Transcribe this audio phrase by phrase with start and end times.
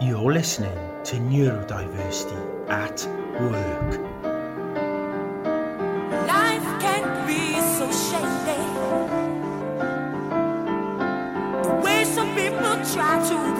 [0.00, 3.04] You're listening to Neurodiversity at
[3.40, 3.98] Work.
[6.28, 8.62] Life can be so shady.
[11.64, 13.57] The way some people try to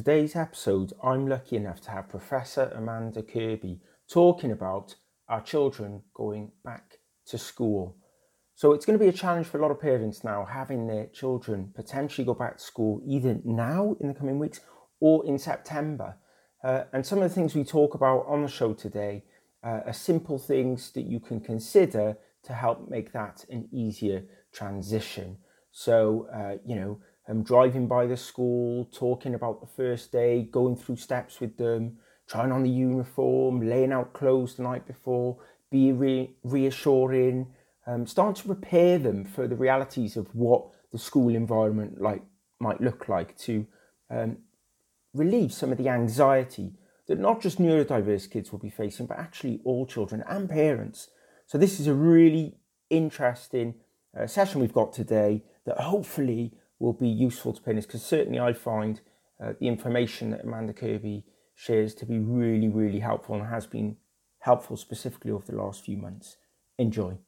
[0.00, 4.94] today's episode, I'm lucky enough to have Professor Amanda Kirby talking about
[5.28, 7.98] our children going back to school.
[8.54, 11.08] So it's going to be a challenge for a lot of parents now having their
[11.08, 14.60] children potentially go back to school either now in the coming weeks
[15.00, 16.16] or in September.
[16.64, 19.22] Uh, and some of the things we talk about on the show today
[19.62, 25.36] uh, are simple things that you can consider to help make that an easier transition.
[25.72, 30.76] So, uh, you know, um, driving by the school, talking about the first day, going
[30.76, 35.38] through steps with them, trying on the uniform, laying out clothes the night before,
[35.70, 37.46] be re- reassuring,
[37.86, 42.22] um, start to prepare them for the realities of what the school environment like
[42.58, 43.66] might look like to
[44.10, 44.36] um,
[45.14, 46.72] relieve some of the anxiety
[47.06, 51.10] that not just neurodiverse kids will be facing, but actually all children and parents.
[51.46, 52.56] So this is a really
[52.90, 53.74] interesting
[54.18, 58.52] uh, session we've got today that hopefully will be useful to parents because certainly I
[58.52, 59.00] find
[59.40, 63.96] uh, the information that Amanda Kirby shares to be really, really helpful and has been
[64.40, 66.36] helpful specifically over the last few months.
[66.78, 67.18] Enjoy.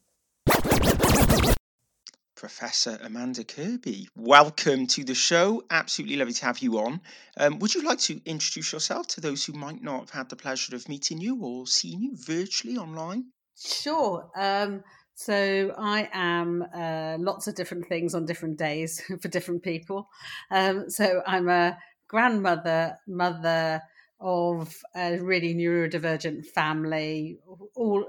[2.34, 5.62] Professor Amanda Kirby, welcome to the show.
[5.70, 7.00] Absolutely lovely to have you on.
[7.36, 10.34] Um, would you like to introduce yourself to those who might not have had the
[10.34, 13.27] pleasure of meeting you or seeing you virtually online?
[13.56, 14.28] Sure.
[14.34, 14.83] Um,
[15.15, 20.09] so I am uh, lots of different things on different days for different people.
[20.51, 21.79] Um, so I'm a
[22.09, 23.83] grandmother, mother
[24.20, 27.39] of a really neurodivergent family.
[27.75, 28.05] All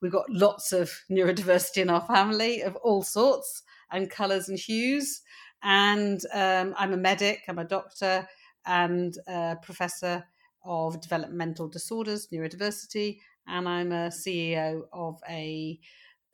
[0.00, 5.20] we've got lots of neurodiversity in our family of all sorts and colours and hues.
[5.62, 7.42] And um, I'm a medic.
[7.48, 8.26] I'm a doctor
[8.66, 10.24] and a professor
[10.64, 15.78] of developmental disorders, neurodiversity, and I'm a CEO of a,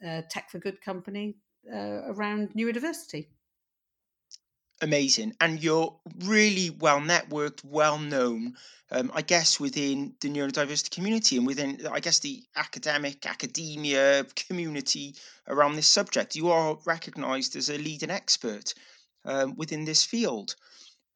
[0.04, 1.36] uh tech for good company
[1.72, 3.26] uh, around neurodiversity.
[4.82, 5.34] Amazing.
[5.40, 8.56] And you're really well networked, well known,
[8.90, 15.14] um, I guess, within the neurodiversity community and within, I guess, the academic, academia community
[15.48, 16.36] around this subject.
[16.36, 18.74] You are recognized as a leading expert
[19.24, 20.54] um, within this field.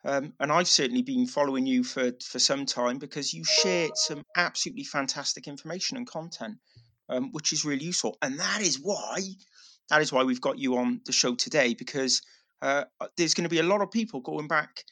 [0.04, 4.24] Um, and I've certainly been following you for, for some time because you share some
[4.34, 6.56] absolutely fantastic information and content,
[7.10, 8.16] um, which is really useful.
[8.22, 9.20] And that is why
[9.90, 12.22] that is why we've got you on the show today because
[12.62, 12.84] uh,
[13.16, 14.84] there's going to be a lot of people going back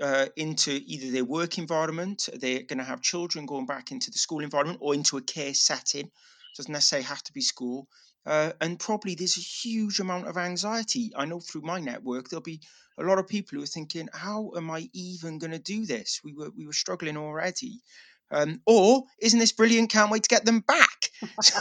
[0.00, 4.18] uh, into either their work environment, they're going to have children going back into the
[4.18, 6.10] school environment or into a care setting.
[6.56, 7.88] Doesn't necessarily have to be school.
[8.26, 11.12] Uh, and probably there's a huge amount of anxiety.
[11.16, 12.60] I know through my network there'll be
[12.98, 16.20] a lot of people who are thinking, "How am I even going to do this?
[16.22, 17.80] We were we were struggling already."
[18.32, 19.90] Um, or isn't this brilliant?
[19.90, 20.88] Can't wait to get them back.
[21.40, 21.60] So,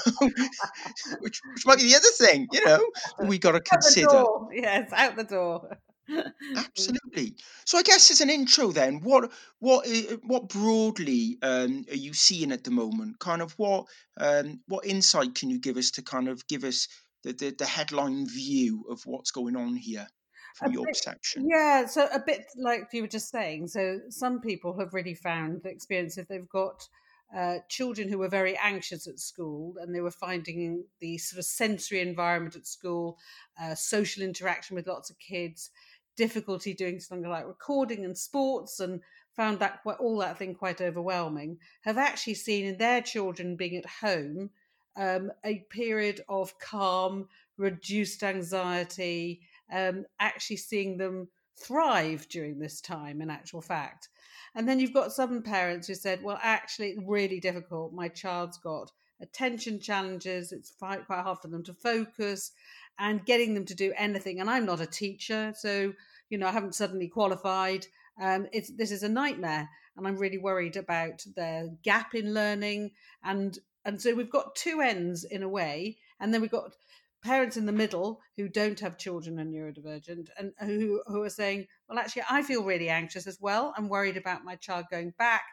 [1.19, 2.83] which, which might be the other thing, you know,
[3.27, 4.07] we got to Out the consider.
[4.07, 4.49] door.
[4.51, 5.77] Yes, out the door.
[6.57, 7.35] Absolutely.
[7.65, 9.87] So I guess as an intro, then, what what
[10.23, 13.19] what broadly um, are you seeing at the moment?
[13.19, 13.85] Kind of what
[14.17, 16.87] um, what insight can you give us to kind of give us
[17.23, 20.07] the, the, the headline view of what's going on here
[20.55, 21.47] from A your bit- perception?
[21.49, 23.67] Yeah, so a bit like you were just saying.
[23.67, 26.87] So some people have really found the experience if they've got
[27.35, 31.45] uh, children who were very anxious at school and they were finding the sort of
[31.45, 33.17] sensory environment at school,
[33.61, 35.69] uh, social interaction with lots of kids,
[36.17, 38.99] difficulty doing something like recording and sports, and
[39.33, 41.57] found that quite, all that thing quite overwhelming.
[41.83, 44.49] Have actually seen in their children being at home
[44.97, 51.27] um, a period of calm, reduced anxiety, um, actually seeing them
[51.57, 54.09] thrive during this time in actual fact.
[54.55, 57.93] And then you've got some parents who said, well, actually, it's really difficult.
[57.93, 58.91] My child's got
[59.21, 60.51] attention challenges.
[60.51, 62.51] It's quite, hard for them to focus
[62.99, 64.39] and getting them to do anything.
[64.39, 65.93] And I'm not a teacher, so,
[66.29, 67.85] you know, I haven't suddenly qualified.
[68.21, 69.69] Um, it's, this is a nightmare.
[69.97, 72.91] And I'm really worried about the gap in learning.
[73.23, 75.97] And, and so we've got two ends in a way.
[76.19, 76.75] And then we've got
[77.21, 81.67] parents in the middle who don't have children and neurodivergent and who, who are saying,
[81.87, 83.73] well, actually, I feel really anxious as well.
[83.77, 85.43] I'm worried about my child going back.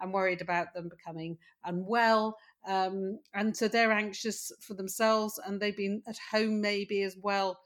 [0.00, 2.36] I'm worried about them becoming unwell.
[2.66, 7.58] Um, and so they're anxious for themselves and they've been at home maybe as well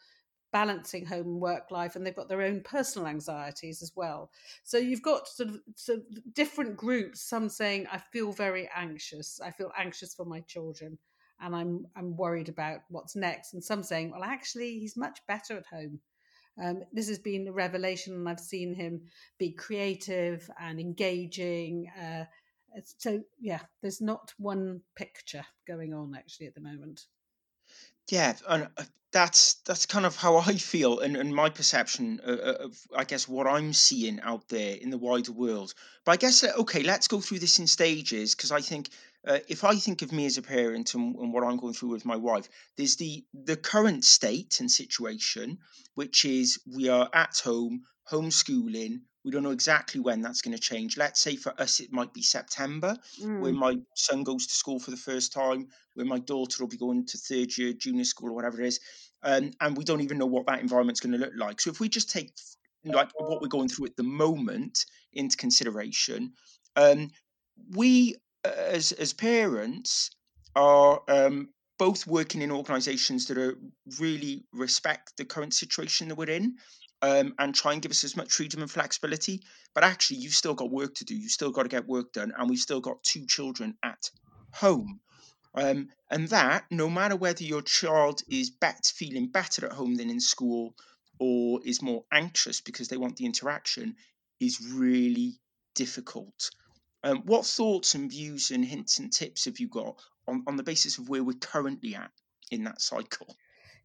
[0.53, 4.31] balancing home and work life and they've got their own personal anxieties as well
[4.63, 9.41] so you've got sort of, sort of different groups some saying i feel very anxious
[9.43, 10.99] i feel anxious for my children
[11.43, 13.55] and i'm i'm worried about what's next.
[13.55, 16.01] And some saying well actually he's much better at home.
[16.63, 19.03] Um, this has been a revelation and i've seen him
[19.39, 22.25] be creative and engaging uh,
[22.99, 27.07] so yeah there's not one picture going on actually at the moment.
[28.09, 32.39] Yeah, and uh, that's that's kind of how I feel, and, and my perception of,
[32.39, 35.75] of, I guess, what I'm seeing out there in the wider world.
[36.05, 38.91] But I guess, uh, okay, let's go through this in stages because I think
[39.27, 41.91] uh, if I think of me as a parent and, and what I'm going through
[41.91, 45.59] with my wife, there's the the current state and situation,
[45.95, 49.03] which is we are at home homeschooling.
[49.25, 50.97] We don't know exactly when that's going to change.
[50.97, 52.97] Let's say for us, it might be September
[53.37, 56.69] when Mm, my son goes to school for the first time, when my daughter will
[56.69, 58.81] be going to third year junior school or whatever it is,
[59.23, 61.61] um, and we don't even know what that environment's going to look like.
[61.61, 62.33] So if we just take
[62.85, 66.33] like what we're going through at the moment into consideration,
[66.75, 67.11] um,
[67.71, 70.11] we as as parents
[70.55, 71.49] are um,
[71.79, 73.57] both working in organisations that are
[73.99, 76.57] really respect the current situation that we're in.
[77.05, 79.43] Um, and try and give us as much freedom and flexibility.
[79.75, 81.17] But actually, you've still got work to do.
[81.17, 82.33] You've still got to get work done.
[82.39, 84.09] And we've still got two children at
[84.53, 85.01] home.
[85.55, 90.11] Um, and that, no matter whether your child is bet- feeling better at home than
[90.11, 90.77] in school
[91.19, 93.97] or is more anxious because they want the interaction,
[94.41, 95.41] is really
[95.75, 96.51] difficult.
[97.05, 100.63] Um, what thoughts and views and hints and tips have you got on, on the
[100.63, 102.11] basis of where we're currently at
[102.51, 103.37] in that cycle?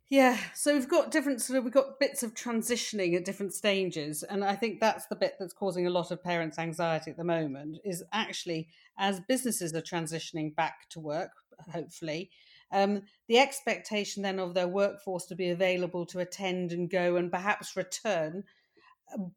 [0.09, 4.23] Yeah, so we've got different sort of we've got bits of transitioning at different stages,
[4.23, 7.25] and I think that's the bit that's causing a lot of parents' anxiety at the
[7.25, 7.79] moment.
[7.83, 11.31] Is actually as businesses are transitioning back to work,
[11.73, 12.29] hopefully,
[12.71, 17.29] um, the expectation then of their workforce to be available to attend and go and
[17.29, 18.45] perhaps return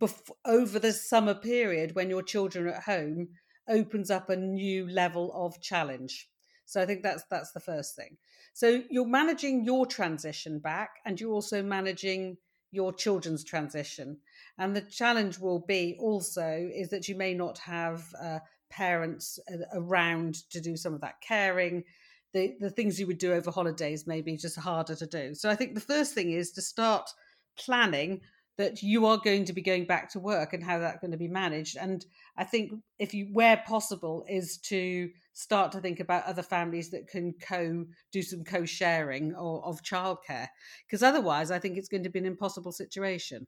[0.01, 3.29] bef- over the summer period when your children are at home
[3.71, 6.29] opens up a new level of challenge.
[6.67, 8.17] So I think that's that's the first thing.
[8.53, 12.37] So you're managing your transition back, and you're also managing
[12.73, 14.19] your children's transition.
[14.59, 18.39] And the challenge will be also is that you may not have uh,
[18.71, 19.39] parents
[19.73, 21.85] around to do some of that caring.
[22.33, 25.35] The the things you would do over holidays may be just harder to do.
[25.35, 27.11] So I think the first thing is to start
[27.59, 28.21] planning
[28.61, 31.17] that you are going to be going back to work and how that's going to
[31.17, 31.79] be managed.
[31.79, 32.05] And
[32.37, 37.09] I think if you, where possible, is to start to think about other families that
[37.09, 40.49] can co do some co sharing or of childcare,
[40.87, 43.47] because otherwise, I think it's going to be an impossible situation.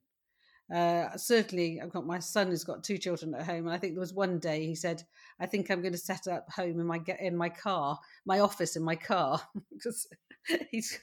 [0.72, 3.92] Uh, certainly, I've got my son who's got two children at home, and I think
[3.92, 5.02] there was one day he said,
[5.38, 8.74] "I think I'm going to set up home in my in my car, my office
[8.74, 9.40] in my car,"
[9.70, 10.06] because
[10.70, 10.98] he's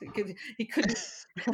[0.58, 0.98] he couldn't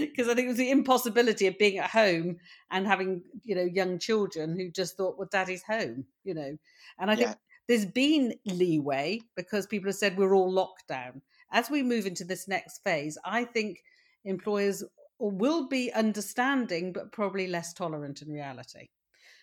[0.00, 2.36] because I think it was the impossibility of being at home
[2.70, 6.58] and having you know young children who just thought, "Well, Daddy's home," you know,
[6.98, 7.36] and I think
[7.68, 11.22] there's been leeway because people have said we're all locked down.
[11.52, 13.82] As we move into this next phase, I think
[14.24, 14.84] employers
[15.18, 18.88] will be understanding, but probably less tolerant in reality.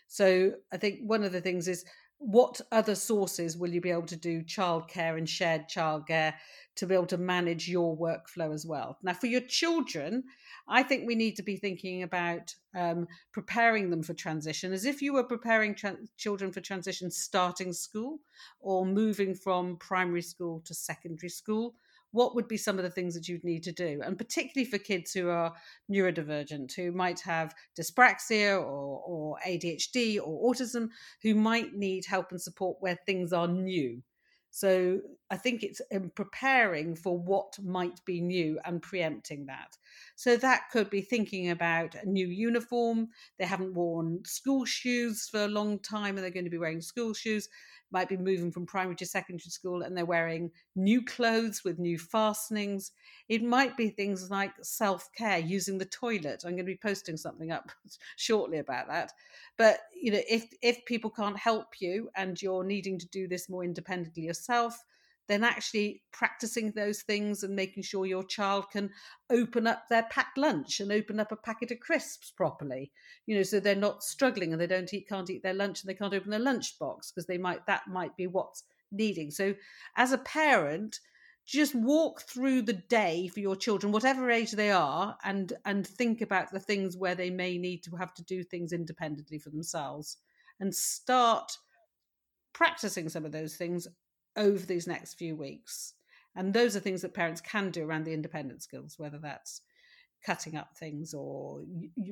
[0.07, 1.83] So I think one of the things is
[2.17, 6.33] what other sources will you be able to do childcare and shared childcare
[6.75, 8.97] to be able to manage your workflow as well?
[9.03, 10.23] Now, for your children,
[10.67, 15.01] I think we need to be thinking about um, preparing them for transition as if
[15.01, 18.19] you were preparing tran children for transition starting school
[18.59, 21.75] or moving from primary school to secondary school.
[22.15, 23.99] What would be some of the things that you'd need to do?
[24.01, 25.53] And particularly for kids who are
[25.91, 30.87] neurodivergent, who might have dyspraxia or, or ADHD or autism,
[31.23, 34.01] who might need help and support where things are new.
[34.49, 39.75] So I think it's in preparing for what might be new and preempting that.
[40.15, 43.09] So that could be thinking about a new uniform.
[43.39, 46.81] They haven't worn school shoes for a long time and they're going to be wearing
[46.81, 47.49] school shoes.
[47.89, 51.97] Might be moving from primary to secondary school and they're wearing new clothes with new
[51.97, 52.91] fastenings.
[53.27, 56.43] It might be things like self care, using the toilet.
[56.45, 57.71] I'm going to be posting something up
[58.17, 59.11] shortly about that.
[59.57, 63.49] But you know, if if people can't help you and you're needing to do this
[63.49, 64.83] more independently yourself,
[65.27, 68.89] then actually practicing those things and making sure your child can
[69.29, 72.91] open up their packed lunch and open up a packet of crisps properly.
[73.25, 75.89] You know so they're not struggling and they don't eat can't eat their lunch and
[75.89, 79.31] they can't open their lunch box because they might that might be what's needing.
[79.31, 79.55] So
[79.95, 80.99] as a parent
[81.45, 86.21] just walk through the day for your children whatever age they are and and think
[86.21, 90.17] about the things where they may need to have to do things independently for themselves.
[90.59, 91.51] And start
[92.53, 93.87] practicing some of those things
[94.37, 95.93] over these next few weeks.
[96.35, 99.61] And those are things that parents can do around the independent skills whether that's
[100.25, 101.63] cutting up things or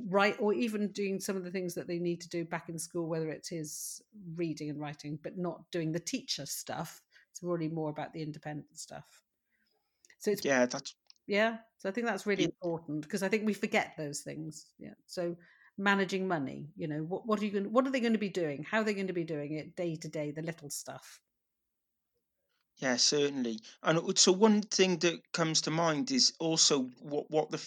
[0.08, 2.78] right or even doing some of the things that they need to do back in
[2.78, 4.02] school whether it is
[4.36, 7.02] reading and writing but not doing the teacher stuff.
[7.32, 9.22] It's really more about the independent stuff.
[10.20, 10.96] So it's Yeah, that's
[11.28, 12.48] yeah so i think that's really Yeah.
[12.48, 14.68] important because i think we forget those things.
[14.78, 15.36] Yeah so
[15.78, 18.30] managing money you know what, what are you going what are they going to be
[18.30, 18.64] doing?
[18.64, 19.76] How are they going to be doing it?
[19.76, 21.20] Day to day the little stuff
[22.78, 23.60] Yeah, certainly.
[23.82, 27.64] And uh, so one thing that comes to mind is also what what the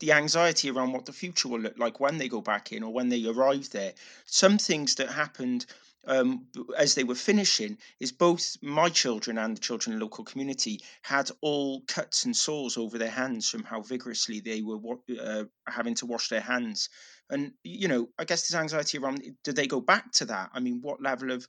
[0.00, 2.82] the uh, anxiety around what the future will look like when they go back in
[2.82, 3.94] or when they arrive there.
[4.26, 5.66] Some things that happened
[6.06, 10.24] um, as they were finishing is both my children and the children in the local
[10.24, 14.80] community had all cuts and sores over their hands from how vigorously they were
[15.20, 16.88] uh, having to wash their hands.
[17.28, 20.50] And you know, I guess there's anxiety around: do they go back to that?
[20.52, 21.46] I mean, what level of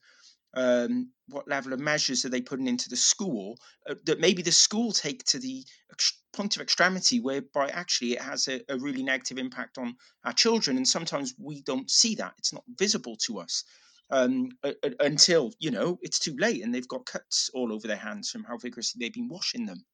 [0.54, 3.58] um, what level of measures are they putting into the school
[3.90, 8.22] uh, that maybe the school take to the ex- point of extremity whereby actually it
[8.22, 12.34] has a, a really negative impact on our children and sometimes we don't see that.
[12.38, 13.64] It's not visible to us
[14.10, 17.98] um, uh, until you know it's too late and they've got cuts all over their
[17.98, 19.86] hands from how vigorously they've been washing them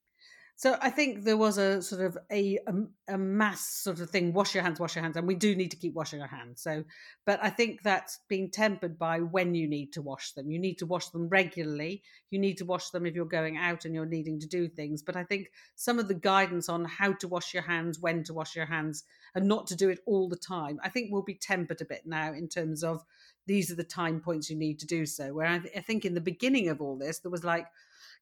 [0.60, 4.34] So I think there was a sort of a, a a mass sort of thing.
[4.34, 6.64] Wash your hands, wash your hands, and we do need to keep washing our hands.
[6.64, 6.84] So,
[7.28, 10.50] but I think that's being tempered by when you need to wash them.
[10.50, 12.02] You need to wash them regularly.
[12.32, 15.04] You need to wash them if you're going out and you're needing to do things.
[15.04, 18.34] But I think some of the guidance on how to wash your hands, when to
[18.34, 19.04] wash your hands,
[19.36, 22.02] and not to do it all the time, I think will be tempered a bit
[22.08, 23.04] now in terms of
[23.46, 25.36] these are the time points you need to do so.
[25.36, 27.68] Where I, th- I think in the beginning of all this, there was like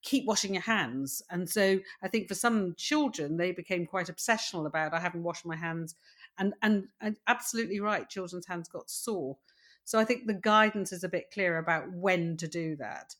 [0.03, 1.21] keep washing your hands.
[1.29, 5.45] And so I think for some children, they became quite obsessional about I haven't washed
[5.45, 5.95] my hands.
[6.37, 9.37] And, and, and absolutely right, children's hands got sore.
[9.83, 13.15] So I think the guidance is a bit clearer about when to do that.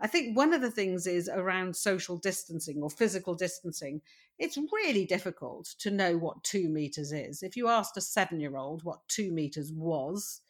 [0.00, 4.02] I think one of the things is around social distancing or physical distancing.
[4.38, 7.42] It's really difficult to know what two meters is.
[7.42, 10.40] If you asked a seven year old what two meters was,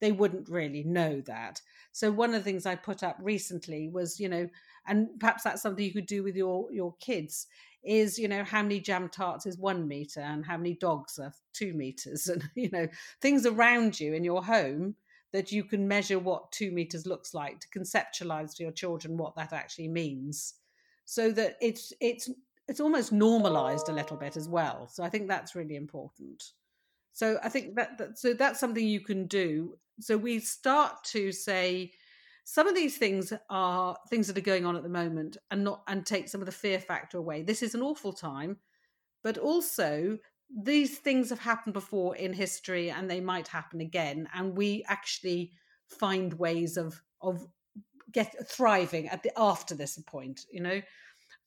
[0.00, 1.60] they wouldn't really know that.
[1.92, 4.48] So one of the things I put up recently was, you know,
[4.86, 7.46] and perhaps that's something you could do with your your kids
[7.84, 11.32] is you know how many jam tarts is one meter and how many dogs are
[11.52, 12.88] two meters and you know
[13.20, 14.94] things around you in your home
[15.32, 19.36] that you can measure what two meters looks like to conceptualize for your children what
[19.36, 20.54] that actually means.
[21.04, 22.30] So that it's it's
[22.66, 24.88] it's almost normalized a little bit as well.
[24.88, 26.42] So i think that's really important
[27.18, 29.76] so i think that, that so that's something you can do.
[30.00, 31.90] So we start to say
[32.44, 35.82] some of these things are things that are going on at the moment and not
[35.88, 37.42] and take some of the fear factor away.
[37.42, 38.58] This is an awful time
[39.24, 40.16] but also
[40.62, 45.50] these things have happened before in history and they might happen again and we actually
[45.88, 47.44] find ways of of
[48.12, 50.80] get thriving at the after this point you know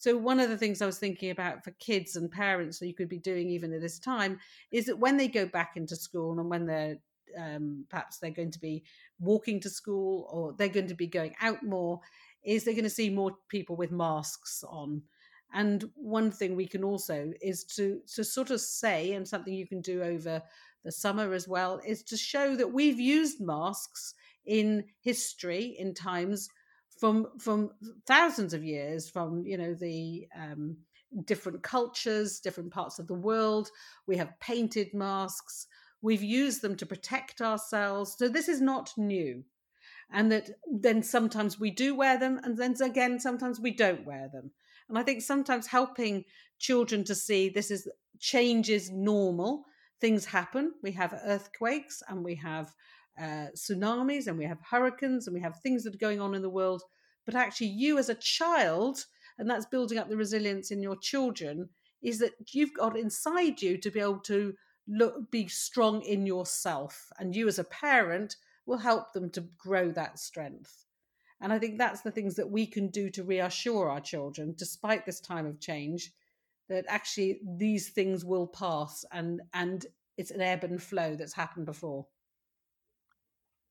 [0.01, 2.93] so one of the things i was thinking about for kids and parents that you
[2.93, 4.39] could be doing even at this time
[4.71, 6.97] is that when they go back into school and when they're
[7.37, 8.83] um, perhaps they're going to be
[9.19, 11.99] walking to school or they're going to be going out more
[12.43, 15.01] is they're going to see more people with masks on.
[15.53, 19.67] And one thing we can also is to to sort of say and something you
[19.67, 20.41] can do over
[20.83, 24.15] the summer as well is to show that we've used masks
[24.45, 26.49] in history in times
[27.01, 27.71] from from
[28.05, 30.77] thousands of years from you know the um,
[31.25, 33.69] different cultures different parts of the world.
[34.07, 35.65] We have painted masks.
[36.03, 38.15] We've used them to protect ourselves.
[38.17, 39.43] So this is not new.
[40.11, 44.29] And that then sometimes we do wear them and then again sometimes we don't wear
[44.31, 44.51] them.
[44.87, 46.25] And i think sometimes helping
[46.59, 47.89] children to see this is
[48.19, 49.65] change is normal.
[49.99, 50.73] Things happen.
[50.83, 52.73] We have earthquakes and we have
[53.21, 56.41] uh, tsunamis and we have hurricanes and we have things that are going on in
[56.41, 56.81] the world.
[57.25, 59.05] But actually you as a child
[59.37, 61.69] and that's building up the resilience in your children
[62.01, 64.55] is that you've got inside you to be able to
[64.87, 67.09] look be strong in yourself.
[67.19, 68.35] And you as a parent
[68.65, 70.85] will help them to grow that strength.
[71.41, 75.05] And i think that's the things that we can do to reassure our children despite
[75.05, 76.11] this time of change
[76.69, 79.87] that actually these things will pass and and
[80.17, 82.05] it's an ebb and flow that's happened before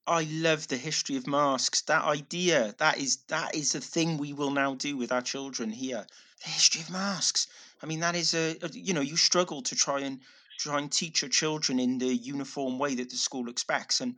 [0.07, 1.80] I love the history of masks.
[1.83, 5.71] That idea, that is that is a thing we will now do with our children
[5.71, 6.07] here.
[6.45, 7.47] The history of masks.
[7.83, 10.21] I mean, that is a, a you know you struggle to try and
[10.59, 14.00] try and teach your children in the uniform way that the school expects.
[14.02, 14.16] And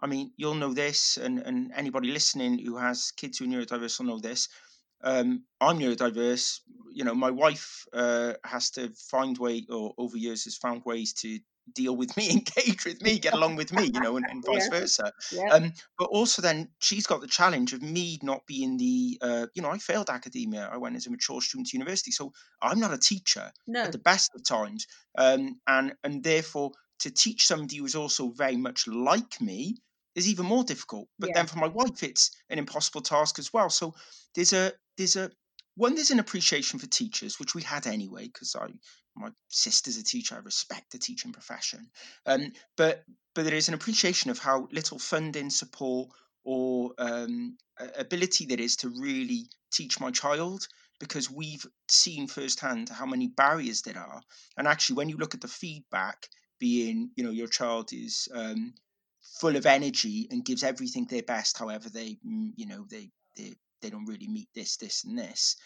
[0.00, 3.98] I mean, you'll know this, and and anybody listening who has kids who are neurodiverse
[4.00, 4.48] will know this.
[5.02, 6.60] um, I'm neurodiverse.
[6.92, 11.12] You know, my wife uh, has to find way, or over years has found ways
[11.14, 11.38] to
[11.72, 13.84] deal with me, engage with me, get along with me.
[13.84, 14.68] You know, and, and vice Yeah.
[14.68, 15.12] versa.
[15.30, 15.50] Yeah.
[15.50, 19.62] Um, but also then she's got the challenge of me not being the, uh, you
[19.62, 20.68] know, I failed academia.
[20.72, 23.84] I went as a mature student to university, so I'm not a teacher no.
[23.84, 24.86] at the best of times,
[25.18, 29.76] um, and and therefore to teach somebody who's also very much like me
[30.14, 31.08] is even more difficult.
[31.18, 31.34] But Yeah.
[31.34, 33.68] then for my wife, it's an impossible task as well.
[33.70, 33.94] So
[34.34, 35.30] there's a there's a
[35.76, 38.68] one there's an appreciation for teachers, which we had anyway, because I
[39.16, 40.34] my sister's a teacher.
[40.34, 41.90] I respect the teaching profession,
[42.26, 43.04] um, but
[43.34, 46.10] but there is an appreciation of how little funding, support,
[46.44, 47.56] or um,
[47.96, 50.66] ability there is to really teach my child
[51.00, 54.20] because we've seen firsthand how many barriers there are
[54.56, 56.28] and actually when you look at the feedback
[56.60, 58.72] being you know your child is um,
[59.40, 63.52] full of energy and gives everything their best however they mm, you know they they,
[63.82, 65.56] they don't really meet this this and this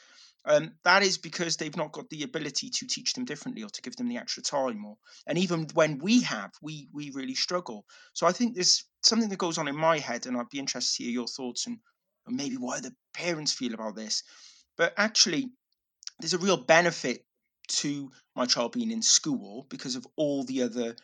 [0.49, 3.83] um, that is because they've not got the ability to teach them differently or to
[3.83, 7.85] give them the extra time or and even when we have we we really struggle.
[8.15, 10.97] So i think there's something that goes on in my head and i'd be interested
[10.97, 11.79] to hear your thoughts and,
[12.27, 14.23] and maybe why the parents feel about this.
[14.77, 15.51] But actually
[16.21, 17.25] there's a real benefit
[17.69, 20.97] to my child being in school because of all the other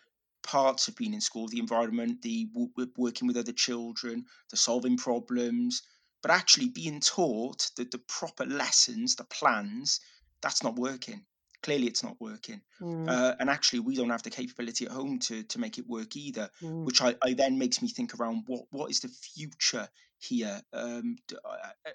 [0.43, 4.97] parts of being in school the environment the w- working with other children the solving
[4.97, 5.83] problems
[6.25, 10.01] but actually being taught that the proper lessons the plans
[10.41, 11.23] that's not working.
[11.63, 12.63] Clearly it's not working.
[12.81, 15.87] Mm, uh, and actually we don't have the capability at home to to make it
[15.87, 16.85] work either mm.
[16.87, 19.87] which I, I then makes me think around what what is the future
[20.19, 20.63] here?
[20.73, 21.19] Um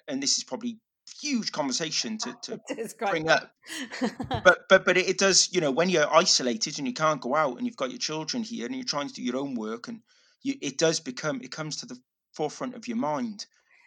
[0.06, 0.78] and this is probably
[1.20, 3.50] huge conversation to, to It is quite bring up.
[4.44, 7.34] But but but it, it does you know when you're isolated and you can't go
[7.34, 9.88] out and you've got your children here and you're trying to do your own work
[9.88, 10.02] and
[10.44, 11.98] you, it does become it comes to the
[12.32, 13.46] forefront of your mind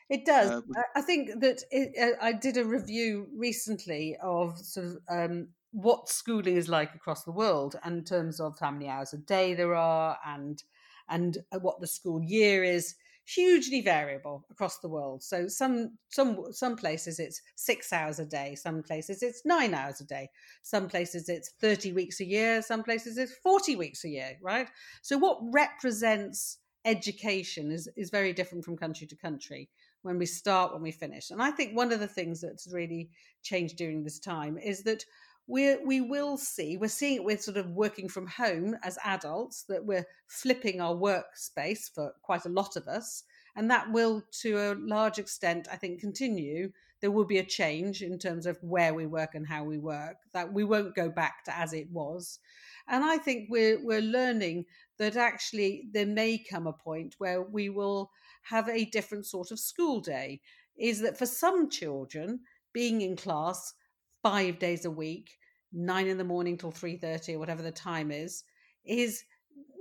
[0.10, 0.52] It does.
[0.52, 0.62] uh,
[0.96, 6.10] I think that it, uh, I did a review recently of sort of um, what
[6.10, 9.54] schooling is like across the world, and in terms of how many hours a day
[9.54, 10.64] there are, and
[11.10, 12.96] and uh, what the school year is.
[13.26, 15.24] Hugely variable across the world.
[15.24, 18.54] So some some some places it's six hours a day.
[18.56, 20.30] Some places it's nine hours a day.
[20.62, 22.62] Some places it's thirty weeks a year.
[22.62, 24.38] Some places it's forty weeks a year.
[24.42, 24.68] Right.
[25.04, 29.70] So what represents education is is very different from country to country
[30.04, 31.32] when we start, when we finish.
[31.32, 33.10] And I think one of the things that's really
[33.42, 35.04] changed during this time is that
[35.48, 39.64] we we will see we're seeing it with sort of working from home as adults
[39.64, 43.24] that we're flipping our workspace for quite a lot of us,
[43.56, 46.72] and that will to a large extent I think continue.
[47.02, 50.16] There will be a change in terms of where we work and how we work.
[50.32, 52.40] That we won't go back to as it was.
[52.88, 54.66] And I think we're we're learning
[54.98, 58.12] that actually there may come a point where we will
[58.44, 60.42] have a different sort of school day
[60.78, 62.40] is that for some children
[62.74, 63.74] being in class
[64.22, 65.32] five days a week
[65.74, 68.44] nine in the morning till 3.30 or whatever the time is
[68.86, 69.24] is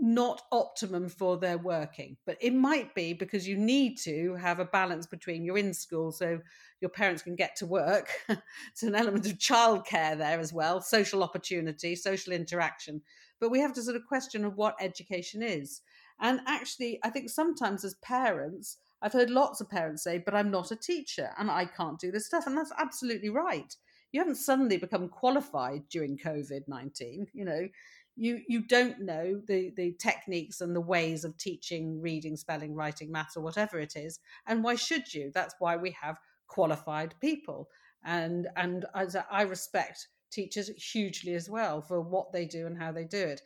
[0.01, 2.17] not optimum for their working.
[2.27, 6.11] But it might be because you need to have a balance between you're in school
[6.11, 6.41] so
[6.81, 8.09] your parents can get to work.
[8.73, 13.01] It's an element of childcare there as well social opportunity social interaction.
[13.39, 15.83] But we have to sort of question of what education is
[16.23, 20.53] and actually, I think sometimes as parents, I've heard lots of parents say, but I'm
[20.53, 22.47] not a teacher and I can't do this stuff.
[22.47, 23.75] And that's absolutely right.
[24.13, 27.27] You haven't suddenly become qualified during COVID 19.
[27.35, 27.69] You know,
[28.15, 33.11] you, you don't know the, the techniques and the ways of teaching reading, spelling, writing,
[33.11, 34.21] maths, or whatever it is.
[34.47, 35.33] And why should you?
[35.35, 37.69] That's why we have qualified people.
[38.05, 42.79] And, and as I I respect teachers hugely as well for what they do and
[42.81, 43.43] how they do it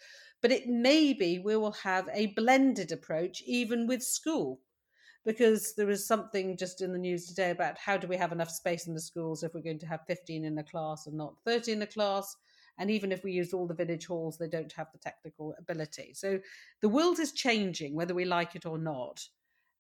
[0.47, 4.61] but it may be we will have a blended approach even with school
[5.25, 8.53] because there is something just in the news today about how do we have enough
[8.53, 11.35] space in the schools if we're going to have 15 in a class and not
[11.45, 12.37] 30 in a class
[12.79, 16.13] and even if we use all the village halls they don't have the technical ability.
[16.15, 16.39] So
[16.81, 19.27] the world is changing whether we like it or not.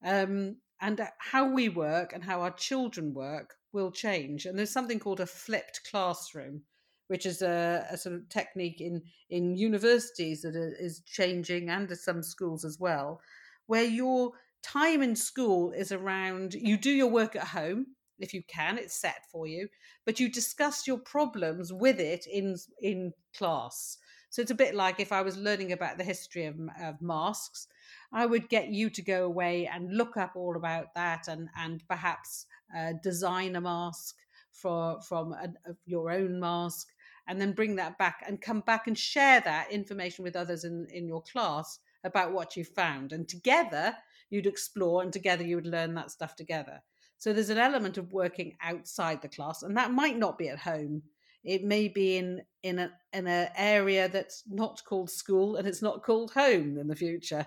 [0.04, 4.46] Um, and how we work and how our children work will change.
[4.46, 6.62] And there's something called a flipped classroom
[7.08, 12.22] which is a, a sort of technique in in universities that is changing and some
[12.22, 13.20] schools as well,
[13.66, 17.86] where your time in school is around you do your work at home
[18.18, 19.68] if you can it's set for you
[20.04, 23.98] but you discuss your problems with it in in class.
[24.30, 27.68] So it's a bit like if i was learning about the history of, of masks
[28.12, 31.82] i would get you to go away and look up all about that and and
[31.88, 34.16] perhaps uh, design a mask
[34.52, 35.48] for from a,
[35.84, 36.88] your own mask
[37.28, 40.86] and then bring that back and come back and share that information with others in,
[40.92, 43.12] in your class about what you found.
[43.12, 43.96] And together
[44.30, 46.80] you'd explore and together you would learn that stuff together.
[47.18, 50.58] So there's an element of working outside the class, and that might not be at
[50.58, 51.02] home.
[51.44, 55.82] It may be in in a in an area that's not called school and it's
[55.82, 57.46] not called home in the future.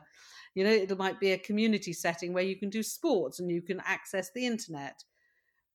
[0.55, 3.61] You know, it might be a community setting where you can do sports and you
[3.61, 5.03] can access the internet.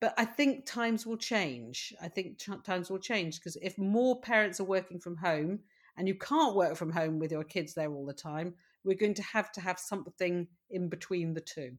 [0.05, 1.95] But I think times will change.
[1.99, 5.61] I think t- times will change because if more parents are working from home
[5.97, 8.53] and you can't work from home with your kids there all the time,
[8.85, 11.79] we're going to have to have something in between the two.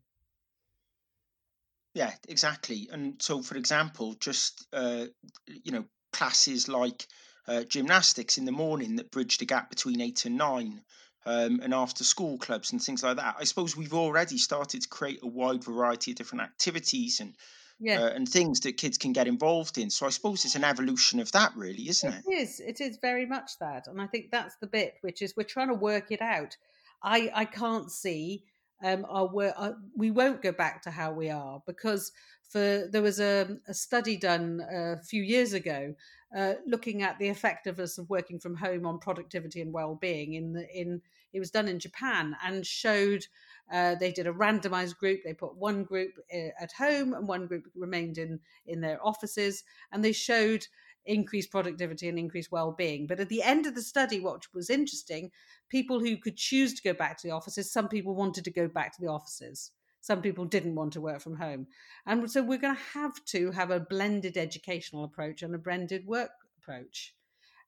[1.93, 2.89] Yeah, exactly.
[2.91, 5.05] And so, for example, just uh,
[5.45, 7.05] you know, classes like
[7.47, 10.81] uh, gymnastics in the morning that bridge the gap between eight and nine,
[11.27, 13.35] um, and after school clubs and things like that.
[13.39, 17.35] I suppose we've already started to create a wide variety of different activities and
[17.79, 18.03] Yeah.
[18.03, 19.89] uh, and things that kids can get involved in.
[19.89, 22.23] So I suppose it's an evolution of that, really, isn't it?
[22.25, 22.59] It is.
[22.59, 25.67] It is very much that, and I think that's the bit which is we're trying
[25.67, 26.55] to work it out.
[27.03, 28.43] I I can't see
[28.83, 29.53] um our work.
[29.57, 32.11] Uh, we won't go back to how we are because
[32.49, 35.95] for there was a, a study done a few years ago
[36.35, 40.67] uh, looking at the effectiveness of working from home on productivity and well-being in the
[40.69, 43.25] in it was done in Japan and showed
[43.71, 47.47] uh, they did a randomized group they put one group uh, at home and one
[47.47, 50.67] group remained in in their offices and they showed
[51.05, 53.05] increased productivity and increased well-being.
[53.05, 55.31] But at the end of the study what was interesting
[55.69, 58.67] people who could choose to go back to the offices some people wanted to go
[58.67, 59.71] back to the offices
[60.05, 61.65] some people didn't want to work from home
[62.05, 66.05] and so we're going to have to have a blended educational approach and a blended
[66.05, 67.15] work approach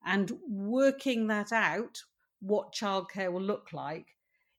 [0.06, 2.04] and working that out
[2.40, 4.16] what childcare will look like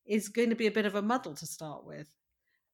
[0.07, 2.09] is going to be a bit of a muddle to start with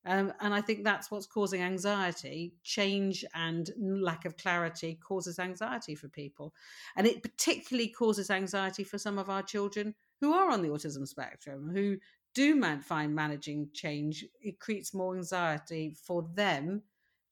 [0.06, 2.52] um, and I think that's what's causing anxiety.
[2.62, 6.52] Change and lack of clarity causes anxiety for people.
[6.96, 11.08] And it particularly causes anxiety for some of our children who are on the autism
[11.08, 11.96] spectrum, who
[12.34, 14.24] do man- find managing change.
[14.40, 16.82] It creates more anxiety for them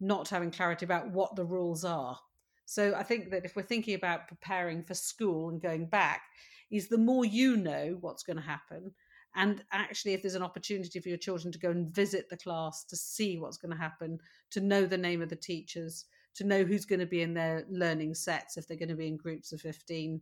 [0.01, 2.19] not having clarity about what the rules are.
[2.67, 6.23] So I think that if we're thinking about preparing for school and going back,
[6.71, 8.93] is the more you know what's going to happen,
[9.35, 12.85] and actually if there's an opportunity for your children to go and visit the class
[12.85, 14.19] to see what's going to happen
[14.51, 17.65] to know the name of the teachers to know who's going to be in their
[17.69, 20.21] learning sets if they're going to be in groups of 15 M-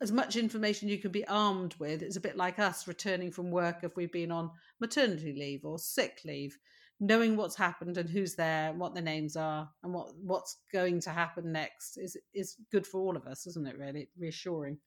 [0.00, 3.50] as much information you can be armed with it's a bit like us returning from
[3.50, 6.58] work if we've been on maternity leave or sick leave
[7.00, 11.00] knowing what's happened and who's there and what the names are and what what's going
[11.00, 14.78] to happen next is is good for all of us isn't it really reassuring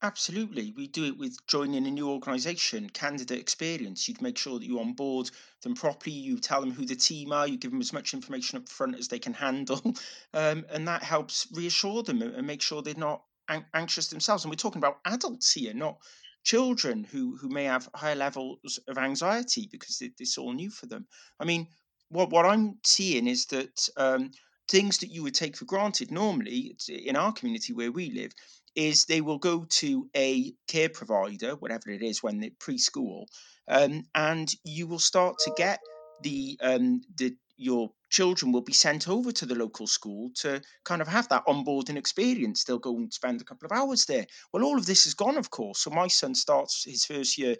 [0.00, 0.72] Absolutely.
[0.76, 4.06] We do it with joining a new organisation, candidate experience.
[4.06, 5.28] You'd make sure that you onboard
[5.62, 8.58] them properly, you tell them who the team are, you give them as much information
[8.58, 9.82] up front as they can handle,
[10.34, 14.44] um, and that helps reassure them and and make sure they're not an- anxious themselves.
[14.44, 15.98] And we're talking about adults here, not
[16.44, 20.86] children who, who may have higher levels of anxiety because it, it's all new for
[20.86, 21.06] them.
[21.40, 21.66] I mean,
[22.08, 24.30] what, what I'm seeing is that um,
[24.68, 28.32] things that you would take for granted normally in our community where we live
[28.74, 33.24] is they will go to a care provider, whatever it is, when they're preschool,
[33.66, 35.80] um, and you will start to get
[36.22, 41.02] the um, the your children will be sent over to the local school to kind
[41.02, 42.64] of have that onboarding experience.
[42.64, 44.26] They'll go and spend a couple of hours there.
[44.52, 45.80] Well, all of this is gone, of course.
[45.80, 47.56] So my son starts his first year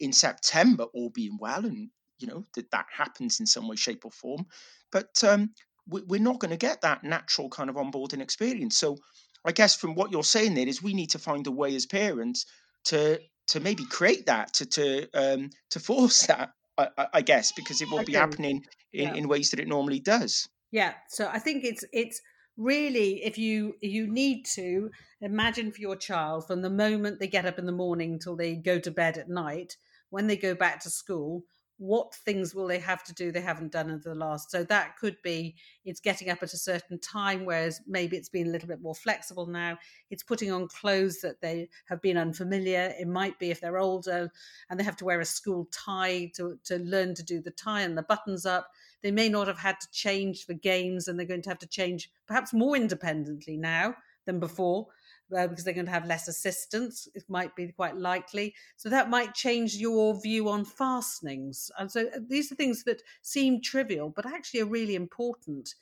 [0.00, 4.04] in September, all being well, and you know that that happens in some way, shape,
[4.04, 4.46] or form.
[4.92, 5.50] But um,
[5.88, 8.76] we, we're not going to get that natural kind of onboarding experience.
[8.76, 8.98] So
[9.44, 11.86] I guess from what you're saying there is we need to find a way as
[11.86, 12.46] parents
[12.86, 16.50] to to maybe create that to to um, to force that.
[16.78, 19.14] I, I- guess because it won't be happening in, Yeah.
[19.14, 20.48] in ways that it normally does.
[20.70, 22.20] Yeah, so I think it's it's
[22.56, 27.46] really if you you need to imagine for your child from the moment they get
[27.46, 29.76] up in the morning till they go to bed at night,
[30.10, 31.42] when they go back to school,
[31.78, 34.50] what things will they have to do they haven't done in the last?
[34.50, 38.46] So that could be it's getting up at a certain time, whereas maybe it's been
[38.46, 39.78] a little bit more flexible now.
[40.10, 42.94] It's putting on clothes that they have been unfamiliar.
[42.98, 44.30] It might be if they're older
[44.70, 47.82] and they have to wear a school tie to, to learn to do the tie
[47.82, 48.70] and the buttons up
[49.02, 51.68] they may not have had to change for games and they're going to have to
[51.68, 54.88] change perhaps more independently now than before
[55.34, 58.54] uh, because they're going to have less assistance it might be quite likely.
[58.76, 61.70] So that might change your view on fastenings.
[61.78, 65.74] And so uh, these are things that seem trivial but actually are really important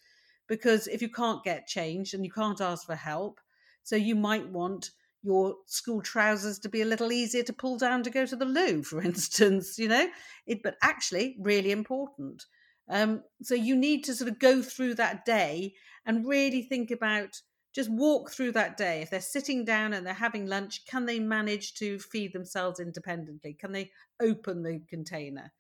[0.47, 3.41] because if you can't get changed and you can't ask for help
[3.83, 4.91] so you might want
[5.23, 8.45] your school trousers to be a little easier to pull down to go to the
[8.45, 10.09] loo for instance you know?
[10.47, 12.45] It but actually really important.
[12.89, 17.41] Um, so you need to sort of go through that day and really think about
[17.75, 19.03] just walk through that day.
[19.03, 23.55] If they're sitting down and they're having lunch, can they manage to feed themselves independently?
[23.55, 23.91] Can they
[24.23, 25.53] open the container?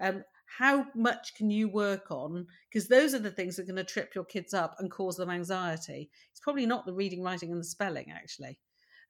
[0.00, 0.24] Um,
[0.58, 2.46] how much can you work on?
[2.70, 5.16] Because those are the things that are going to trip your kids up and cause
[5.16, 6.10] them anxiety.
[6.30, 8.58] It's probably not the reading, writing, and the spelling, actually.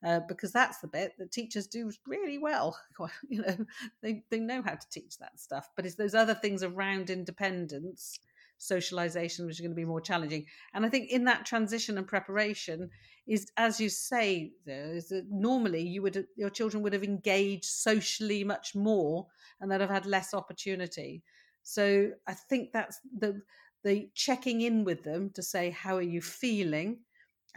[0.04, 2.76] Uh, because that's the bit that teachers do really well.
[3.28, 3.56] You know,
[4.02, 5.68] they, they know how to teach that stuff.
[5.74, 8.18] But it's those other things around independence,
[8.62, 10.46] socialization, which are going to be more challenging.
[10.72, 12.90] And I think in that transition and preparation
[13.26, 17.64] is, as you say, though, is that normally you would your children would have engaged
[17.64, 19.26] socially much more
[19.60, 21.22] and they'd have had less opportunity.
[21.62, 23.42] So I think that's the
[23.84, 27.00] the checking in with them to say how are you feeling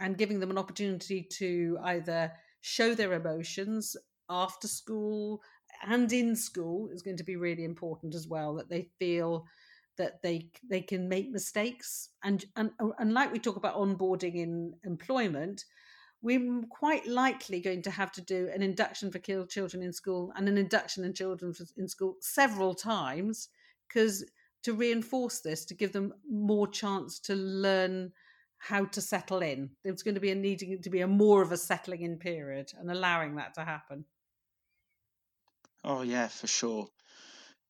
[0.00, 3.96] and giving them an opportunity to either show their emotions
[4.28, 5.40] after school
[5.86, 9.46] and in school is going to be really important as well that they feel
[9.96, 14.34] that they they can make mistakes and and, oh, and like we talk about onboarding
[14.36, 15.64] in employment
[16.22, 20.48] we're quite likely going to have to do an induction for children in school and
[20.48, 23.48] an induction in children in school several times
[23.86, 24.24] because
[24.62, 28.12] to reinforce this to give them more chance to learn
[28.58, 29.70] how to settle in.
[29.84, 32.72] There's going to be a needing to be a more of a settling in period
[32.78, 34.06] and allowing that to happen.
[35.84, 36.88] Oh yeah, for sure.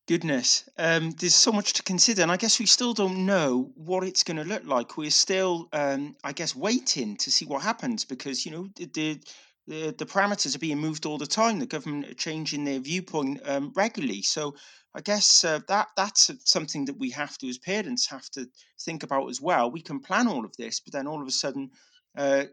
[0.09, 4.05] Goodness, um, there's so much to consider, and I guess we still don't know what
[4.05, 4.97] it's going to look like.
[4.97, 9.21] We're still, um, I guess, waiting to see what happens because you know the,
[9.67, 11.59] the the parameters are being moved all the time.
[11.59, 14.23] The government are changing their viewpoint um, regularly.
[14.23, 14.55] So
[14.95, 18.49] I guess uh, that that's something that we have to, as parents, have to
[18.81, 19.73] think about as well.
[19.73, 21.71] We can plan all of this, but then all of a sudden,
[22.17, 22.45] uh,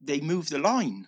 [0.00, 1.06] they move the line.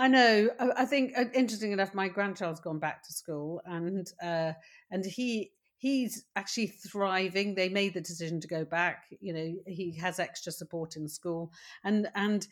[0.00, 0.48] I know.
[0.58, 4.54] I think uh, interesting enough, my grandchild's gone back to school, and uh,
[4.90, 7.54] and he he's actually thriving.
[7.54, 9.04] They made the decision to go back.
[9.20, 11.52] You know, he has extra support in school,
[11.84, 12.48] and and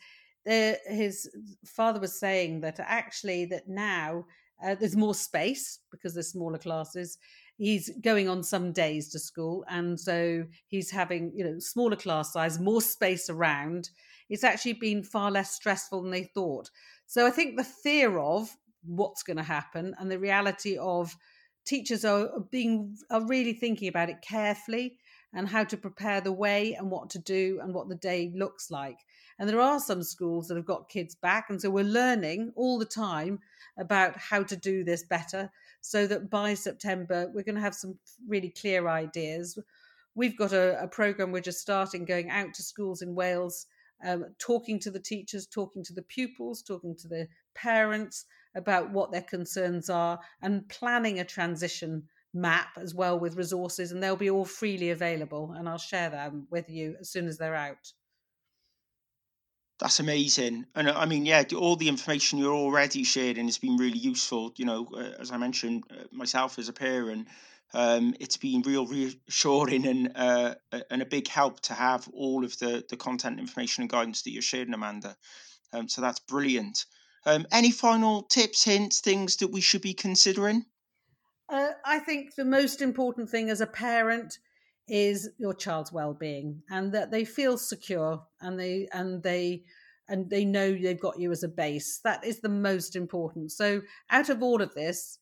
[0.47, 1.27] uh, his
[1.65, 4.25] father was saying that actually that now
[4.63, 7.17] uh, there's more space because there's smaller classes.
[7.57, 12.33] He's going on some days to school, and so he's having you know smaller class
[12.33, 13.89] size, more space around.
[14.29, 16.69] It's actually been far less stressful than they thought.
[17.07, 21.15] So I think the fear of what's going to happen and the reality of
[21.65, 24.97] teachers are being are really thinking about it carefully
[25.33, 28.71] and how to prepare the way and what to do and what the day looks
[28.71, 28.97] like.
[29.37, 32.79] And there are some schools that have got kids back, and so we're learning all
[32.79, 33.39] the time
[33.77, 37.97] about how to do this better, so that by September we're going to have some
[38.27, 39.57] really clear ideas.
[40.15, 43.67] We've got a, a program we're just starting going out to schools in Wales
[44.03, 49.11] um, talking to the teachers, talking to the pupils, talking to the parents about what
[49.11, 53.91] their concerns are, and planning a transition map as well with resources.
[53.91, 57.37] And they'll be all freely available, and I'll share them with you as soon as
[57.37, 57.93] they're out.
[59.79, 63.77] That's amazing, and uh, I mean, yeah, all the information you're already sharing has been
[63.77, 64.51] really useful.
[64.57, 67.29] You know, uh, as I mentioned, uh, myself as a parent,
[67.73, 70.55] um, it's been real reassuring and uh,
[70.91, 74.31] and a big help to have all of the the content, information, and guidance that
[74.31, 75.15] you're sharing, Amanda.
[75.71, 76.85] Um, so that's brilliant.
[77.25, 80.65] Um, any final tips, hints, things that we should be considering?
[81.47, 84.39] Uh, I think the most important thing as a parent
[84.89, 89.63] is your child's well-being and that they feel secure and they and they
[90.07, 91.99] and they know they've got you as a base.
[92.03, 93.51] That is the most important.
[93.51, 95.19] So out of all of this,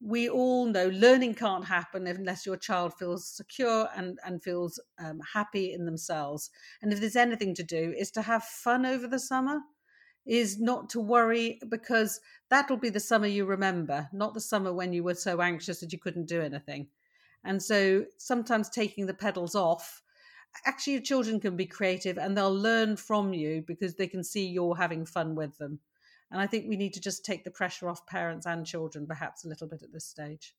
[0.00, 5.18] we all know learning can't happen unless your child feels secure and, and feels um,
[5.32, 6.50] happy in themselves.
[6.82, 9.58] And if there's anything to do, is to have fun over the summer,
[10.24, 14.92] is not to worry because that'll be the summer you remember, not the summer when
[14.92, 16.86] you were so anxious that you couldn't do anything.
[17.44, 20.02] And so sometimes taking the pedals off,
[20.64, 24.46] actually, your children can be creative and they'll learn from you because they can see
[24.46, 25.80] you're having fun with them.
[26.30, 29.44] And I think we need to just take the pressure off parents and children, perhaps
[29.44, 30.54] a little bit at this stage.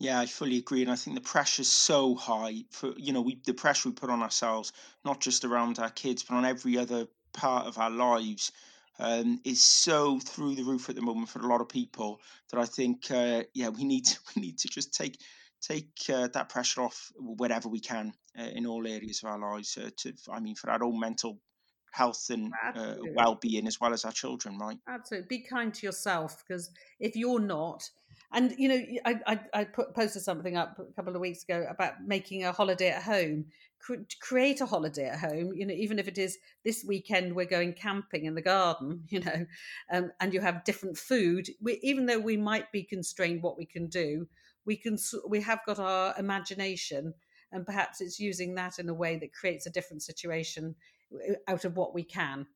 [0.00, 3.40] Yeah, I fully agree, and I think the pressure's so high for you know we
[3.44, 4.72] the pressure we put on ourselves,
[5.04, 8.52] not just around our kids, but on every other part of our lives,
[8.98, 12.60] um, is so through the roof at the moment for a lot of people that
[12.60, 15.18] I think uh, yeah we need to, we need to just take
[15.60, 19.76] take uh, that pressure off wherever we can uh, in all areas of our lives.
[19.76, 21.40] Uh, to I mean for our own mental
[21.94, 24.78] health and uh, well-being as well as our children, right?
[24.88, 25.28] Absolutely.
[25.28, 27.88] Be kind to yourself because if you're not,
[28.34, 31.66] and you know, I, I, I put, posted something up a couple of weeks ago
[31.70, 33.46] about making a holiday at home.
[33.78, 37.46] Cre- create a holiday at home, you know, even if it is this weekend we're
[37.46, 39.46] going camping in the garden, you know,
[39.92, 41.48] um, and you have different food.
[41.62, 44.26] We, even though we might be constrained what we can do,
[44.66, 47.14] we can we have got our imagination,
[47.52, 50.74] and perhaps it's using that in a way that creates a different situation
[51.14, 52.46] uh, out of what we can.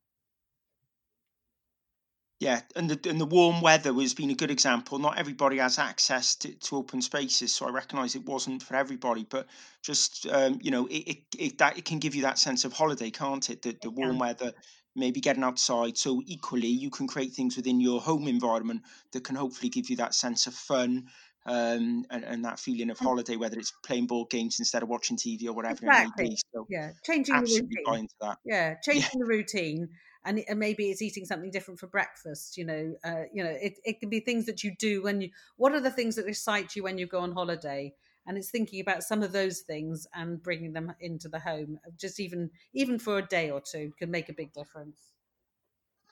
[2.41, 5.01] Yeah, and the and the warm weather has been a good example.
[5.01, 9.27] Not everybody has access to, to open spaces, so I recognise it wasn't for everybody.
[9.29, 9.49] But
[9.83, 12.73] just um, you know, it, it, it that it can give you that sense of
[12.73, 13.63] holiday, can't it?
[13.63, 14.53] The, the warm weather,
[14.95, 15.99] maybe getting outside.
[15.99, 19.97] So equally, you can create things within your home environment that can hopefully give you
[19.97, 21.09] that sense of fun
[21.45, 25.17] um, and, and that feeling of holiday, whether it's playing board games instead of watching
[25.17, 26.39] TV or whatever it may be.
[26.55, 28.09] So Yeah, changing the routine.
[28.45, 29.89] Yeah, changing the routine,
[30.25, 32.57] and, and maybe it's eating something different for breakfast.
[32.57, 35.31] You know, uh, you know, it, it can be things that you do when you.
[35.57, 37.95] What are the things that excite you when you go on holiday?
[38.27, 41.79] And it's thinking about some of those things and bringing them into the home.
[41.97, 45.13] Just even even for a day or two can make a big difference.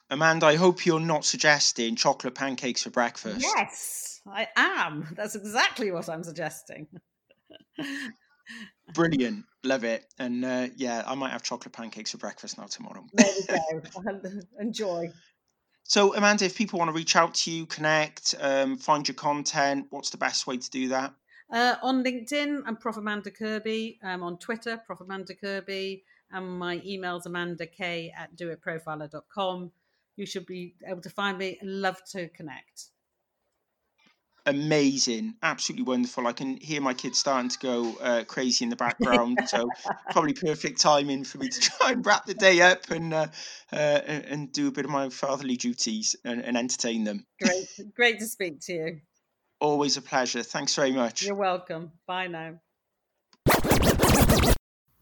[0.09, 3.45] Amanda, I hope you're not suggesting chocolate pancakes for breakfast.
[3.45, 5.09] Yes, I am.
[5.17, 6.87] That's exactly what I'm suggesting.
[8.95, 9.45] Brilliant.
[9.65, 10.07] Love it.
[10.19, 13.05] And uh, yeah, I might have chocolate pancakes for breakfast now tomorrow.
[13.15, 14.41] there we go.
[14.61, 15.11] Enjoy.
[15.85, 19.87] so, Amanda, if people want to reach out to you, connect, um, find your content,
[19.91, 21.15] what's the best way to do that?
[21.53, 22.97] Uh, on LinkedIn, I'm Prof.
[22.97, 23.99] Amanda Kirby.
[24.03, 25.01] I'm on Twitter, Prof.
[25.01, 26.03] Amanda Kirby.
[26.33, 29.71] And my email's amanda k at doitprofiler.com.
[30.17, 31.59] You should be able to find me.
[31.63, 32.87] Love to connect.
[34.47, 35.35] Amazing.
[35.43, 36.27] Absolutely wonderful.
[36.29, 39.39] I can hear my kids starting to go uh, crazy in the background.
[39.47, 39.69] so,
[40.13, 43.27] probably perfect timing for me to try and wrap the day up and, uh,
[43.73, 47.27] uh, and and do a bit of my fatherly duties and, and entertain them.
[47.43, 49.01] Great, great to speak to you.
[49.59, 50.45] Always a pleasure.
[50.45, 51.25] Thanks very much.
[51.25, 51.91] You're welcome.
[52.07, 52.61] Bye now.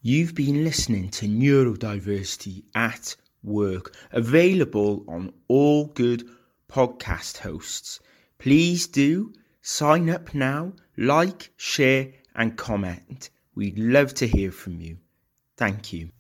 [0.00, 6.28] You've been listening to Neurodiversity at Work, available on all good
[6.68, 8.00] podcast hosts.
[8.38, 13.30] Please do sign up now, like, share, and comment.
[13.54, 14.98] We'd love to hear from you.
[15.56, 16.10] Thank you.